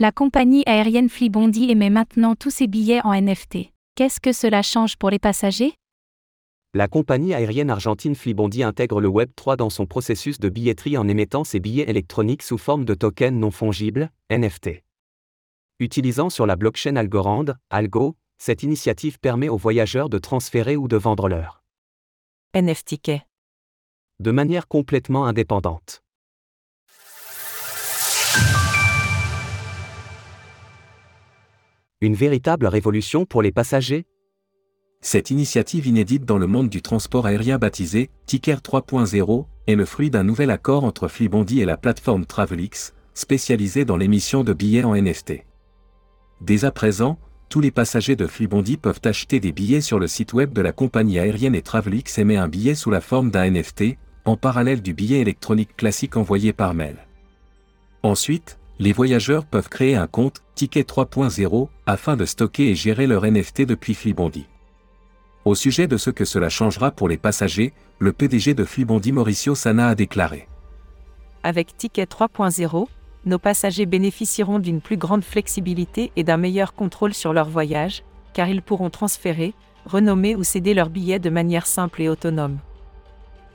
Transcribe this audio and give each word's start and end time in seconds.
La 0.00 0.12
compagnie 0.12 0.62
aérienne 0.66 1.08
Flibondi 1.08 1.72
émet 1.72 1.90
maintenant 1.90 2.36
tous 2.36 2.50
ses 2.50 2.68
billets 2.68 3.00
en 3.04 3.20
NFT. 3.20 3.72
Qu'est-ce 3.96 4.20
que 4.20 4.32
cela 4.32 4.62
change 4.62 4.96
pour 4.96 5.10
les 5.10 5.18
passagers? 5.18 5.74
La 6.72 6.86
compagnie 6.86 7.34
aérienne 7.34 7.68
argentine 7.68 8.14
Flibondi 8.14 8.62
intègre 8.62 9.00
le 9.00 9.08
Web3 9.08 9.56
dans 9.56 9.70
son 9.70 9.86
processus 9.86 10.38
de 10.38 10.48
billetterie 10.50 10.96
en 10.96 11.08
émettant 11.08 11.42
ses 11.42 11.58
billets 11.58 11.90
électroniques 11.90 12.44
sous 12.44 12.58
forme 12.58 12.84
de 12.84 12.94
tokens 12.94 13.36
non 13.36 13.50
fongibles, 13.50 14.12
NFT. 14.30 14.84
Utilisant 15.80 16.30
sur 16.30 16.46
la 16.46 16.54
blockchain 16.54 16.94
Algorand, 16.94 17.46
Algo, 17.68 18.14
cette 18.38 18.62
initiative 18.62 19.18
permet 19.18 19.48
aux 19.48 19.56
voyageurs 19.56 20.08
de 20.08 20.18
transférer 20.18 20.76
ou 20.76 20.86
de 20.86 20.96
vendre 20.96 21.28
leur 21.28 21.64
NFT. 22.54 23.10
de 24.20 24.30
manière 24.30 24.68
complètement 24.68 25.26
indépendante. 25.26 26.04
Une 32.00 32.14
véritable 32.14 32.68
révolution 32.68 33.24
pour 33.24 33.42
les 33.42 33.50
passagers? 33.50 34.06
Cette 35.00 35.32
initiative 35.32 35.88
inédite 35.88 36.24
dans 36.24 36.38
le 36.38 36.46
monde 36.46 36.68
du 36.68 36.80
transport 36.80 37.26
aérien 37.26 37.58
baptisée 37.58 38.08
Ticker 38.24 38.58
3.0 38.58 39.46
est 39.66 39.74
le 39.74 39.84
fruit 39.84 40.08
d'un 40.08 40.22
nouvel 40.22 40.52
accord 40.52 40.84
entre 40.84 41.08
Flibondi 41.08 41.60
et 41.60 41.64
la 41.64 41.76
plateforme 41.76 42.24
Travelix, 42.24 42.94
spécialisée 43.14 43.84
dans 43.84 43.96
l'émission 43.96 44.44
de 44.44 44.52
billets 44.52 44.84
en 44.84 44.94
NFT. 44.94 45.44
Dès 46.40 46.64
à 46.64 46.70
présent, 46.70 47.18
tous 47.48 47.60
les 47.60 47.72
passagers 47.72 48.14
de 48.14 48.28
Flibondi 48.28 48.76
peuvent 48.76 49.00
acheter 49.02 49.40
des 49.40 49.50
billets 49.50 49.80
sur 49.80 49.98
le 49.98 50.06
site 50.06 50.34
web 50.34 50.52
de 50.52 50.60
la 50.60 50.70
compagnie 50.70 51.18
aérienne 51.18 51.56
et 51.56 51.62
Travelix 51.62 52.16
émet 52.18 52.36
un 52.36 52.46
billet 52.46 52.76
sous 52.76 52.92
la 52.92 53.00
forme 53.00 53.32
d'un 53.32 53.50
NFT, 53.50 53.96
en 54.24 54.36
parallèle 54.36 54.82
du 54.82 54.94
billet 54.94 55.18
électronique 55.18 55.76
classique 55.76 56.16
envoyé 56.16 56.52
par 56.52 56.74
mail. 56.74 57.08
Ensuite, 58.04 58.60
les 58.78 58.92
voyageurs 58.92 59.44
peuvent 59.44 59.68
créer 59.68 59.96
un 59.96 60.06
compte 60.06 60.42
Ticket 60.54 60.82
3.0 60.82 61.68
afin 61.86 62.16
de 62.16 62.24
stocker 62.24 62.70
et 62.70 62.74
gérer 62.74 63.06
leur 63.06 63.24
NFT 63.24 63.62
depuis 63.62 63.94
Flibondi. 63.94 64.46
Au 65.44 65.54
sujet 65.54 65.88
de 65.88 65.96
ce 65.96 66.10
que 66.10 66.24
cela 66.24 66.48
changera 66.48 66.90
pour 66.90 67.08
les 67.08 67.16
passagers, 67.16 67.72
le 67.98 68.12
PDG 68.12 68.54
de 68.54 68.64
Flibondi 68.64 69.12
Mauricio 69.12 69.54
Sana 69.54 69.88
a 69.88 69.94
déclaré. 69.94 70.48
Avec 71.42 71.76
Ticket 71.76 72.04
3.0, 72.04 72.86
nos 73.24 73.38
passagers 73.38 73.86
bénéficieront 73.86 74.58
d'une 74.58 74.80
plus 74.80 74.96
grande 74.96 75.24
flexibilité 75.24 76.12
et 76.16 76.24
d'un 76.24 76.36
meilleur 76.36 76.74
contrôle 76.74 77.14
sur 77.14 77.32
leur 77.32 77.48
voyage, 77.48 78.04
car 78.32 78.48
ils 78.48 78.62
pourront 78.62 78.90
transférer, 78.90 79.54
renommer 79.86 80.36
ou 80.36 80.44
céder 80.44 80.74
leurs 80.74 80.90
billets 80.90 81.18
de 81.18 81.30
manière 81.30 81.66
simple 81.66 82.02
et 82.02 82.08
autonome. 82.08 82.58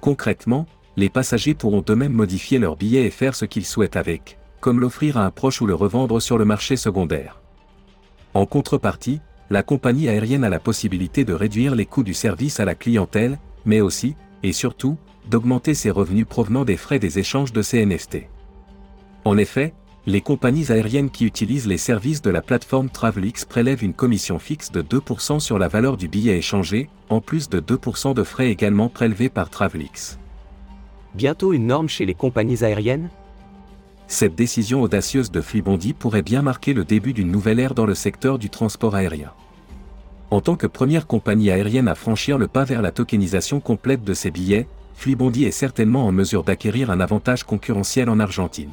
Concrètement, 0.00 0.66
les 0.96 1.10
passagers 1.10 1.54
pourront 1.54 1.84
eux-mêmes 1.88 2.12
modifier 2.12 2.58
leur 2.58 2.76
billet 2.76 3.04
et 3.04 3.10
faire 3.10 3.34
ce 3.34 3.44
qu'ils 3.44 3.66
souhaitent 3.66 3.96
avec, 3.96 4.38
comme 4.60 4.80
l'offrir 4.80 5.16
à 5.16 5.24
un 5.24 5.30
proche 5.30 5.60
ou 5.60 5.66
le 5.66 5.74
revendre 5.74 6.20
sur 6.20 6.38
le 6.38 6.44
marché 6.44 6.76
secondaire. 6.76 7.40
En 8.34 8.46
contrepartie, 8.46 9.20
la 9.50 9.62
compagnie 9.62 10.08
aérienne 10.08 10.44
a 10.44 10.48
la 10.48 10.60
possibilité 10.60 11.24
de 11.24 11.32
réduire 11.32 11.74
les 11.74 11.86
coûts 11.86 12.04
du 12.04 12.14
service 12.14 12.60
à 12.60 12.64
la 12.64 12.74
clientèle, 12.74 13.38
mais 13.64 13.80
aussi, 13.80 14.14
et 14.42 14.52
surtout, 14.52 14.96
d'augmenter 15.28 15.74
ses 15.74 15.90
revenus 15.90 16.26
provenant 16.26 16.64
des 16.64 16.76
frais 16.76 16.98
des 16.98 17.18
échanges 17.18 17.52
de 17.52 17.62
ces 17.62 17.84
NFT. 17.84 18.28
En 19.24 19.36
effet, 19.36 19.74
les 20.06 20.20
compagnies 20.22 20.72
aériennes 20.72 21.10
qui 21.10 21.26
utilisent 21.26 21.66
les 21.66 21.78
services 21.78 22.22
de 22.22 22.30
la 22.30 22.40
plateforme 22.40 22.88
Travelix 22.88 23.44
prélèvent 23.44 23.84
une 23.84 23.92
commission 23.92 24.38
fixe 24.38 24.72
de 24.72 24.80
2% 24.82 25.40
sur 25.40 25.58
la 25.58 25.68
valeur 25.68 25.96
du 25.96 26.08
billet 26.08 26.38
échangé, 26.38 26.88
en 27.10 27.20
plus 27.20 27.48
de 27.48 27.60
2% 27.60 28.14
de 28.14 28.22
frais 28.22 28.48
également 28.48 28.88
prélevés 28.88 29.28
par 29.28 29.50
Travelix. 29.50 30.18
Bientôt 31.14 31.52
une 31.52 31.66
norme 31.66 31.88
chez 31.88 32.06
les 32.06 32.14
compagnies 32.14 32.64
aériennes 32.64 33.10
Cette 34.10 34.34
décision 34.34 34.82
audacieuse 34.82 35.30
de 35.30 35.40
Flibondi 35.40 35.94
pourrait 35.94 36.22
bien 36.22 36.42
marquer 36.42 36.74
le 36.74 36.84
début 36.84 37.12
d'une 37.12 37.30
nouvelle 37.30 37.60
ère 37.60 37.74
dans 37.74 37.86
le 37.86 37.94
secteur 37.94 38.40
du 38.40 38.50
transport 38.50 38.96
aérien. 38.96 39.30
En 40.32 40.40
tant 40.40 40.56
que 40.56 40.66
première 40.66 41.06
compagnie 41.06 41.52
aérienne 41.52 41.86
à 41.86 41.94
franchir 41.94 42.36
le 42.36 42.48
pas 42.48 42.64
vers 42.64 42.82
la 42.82 42.90
tokenisation 42.90 43.60
complète 43.60 44.02
de 44.02 44.12
ses 44.12 44.32
billets, 44.32 44.66
Flibondi 44.94 45.44
est 45.44 45.52
certainement 45.52 46.08
en 46.08 46.10
mesure 46.10 46.42
d'acquérir 46.42 46.90
un 46.90 46.98
avantage 46.98 47.44
concurrentiel 47.44 48.10
en 48.10 48.18
Argentine. 48.18 48.72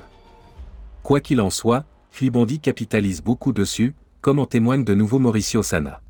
Quoi 1.03 1.19
qu'il 1.19 1.39
en 1.39 1.51
soit, 1.51 1.85
Flibondi 2.09 2.59
capitalise 2.59 3.21
beaucoup 3.21 3.53
dessus, 3.53 3.93
comme 4.21 4.39
en 4.39 4.47
témoigne 4.47 4.83
de 4.83 4.95
nouveau 4.95 5.19
Mauricio 5.19 5.61
Sana. 5.61 6.01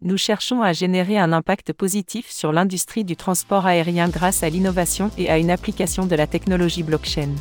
Nous 0.00 0.16
cherchons 0.16 0.62
à 0.62 0.72
générer 0.72 1.18
un 1.18 1.34
impact 1.34 1.74
positif 1.74 2.30
sur 2.30 2.52
l'industrie 2.52 3.04
du 3.04 3.16
transport 3.16 3.66
aérien 3.66 4.08
grâce 4.08 4.42
à 4.42 4.48
l'innovation 4.48 5.10
et 5.18 5.28
à 5.28 5.36
une 5.36 5.50
application 5.50 6.06
de 6.06 6.16
la 6.16 6.26
technologie 6.26 6.82
blockchain. 6.82 7.34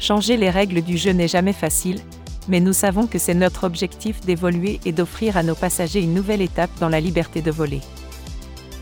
Changer 0.00 0.38
les 0.38 0.48
règles 0.48 0.80
du 0.80 0.96
jeu 0.96 1.12
n'est 1.12 1.28
jamais 1.28 1.52
facile, 1.52 2.00
mais 2.48 2.60
nous 2.60 2.72
savons 2.72 3.06
que 3.06 3.18
c'est 3.18 3.34
notre 3.34 3.64
objectif 3.64 4.22
d'évoluer 4.22 4.80
et 4.86 4.92
d'offrir 4.92 5.36
à 5.36 5.42
nos 5.42 5.54
passagers 5.54 6.00
une 6.00 6.14
nouvelle 6.14 6.40
étape 6.40 6.70
dans 6.80 6.88
la 6.88 7.00
liberté 7.00 7.42
de 7.42 7.50
voler. 7.50 7.80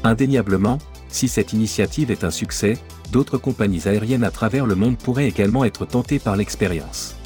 Indéniablement, 0.05 0.79
si 1.09 1.27
cette 1.27 1.53
initiative 1.53 2.13
est 2.13 2.23
un 2.23 2.31
succès, 2.31 2.79
d'autres 3.11 3.37
compagnies 3.37 3.89
aériennes 3.89 4.23
à 4.23 4.31
travers 4.31 4.65
le 4.65 4.77
monde 4.77 4.97
pourraient 4.97 5.27
également 5.27 5.65
être 5.65 5.85
tentées 5.85 6.21
par 6.21 6.37
l'expérience. 6.37 7.17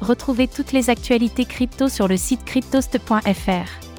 Retrouvez 0.00 0.46
toutes 0.46 0.72
les 0.72 0.88
actualités 0.88 1.44
crypto 1.44 1.88
sur 1.88 2.06
le 2.06 2.16
site 2.16 2.44
cryptost.fr. 2.44 3.89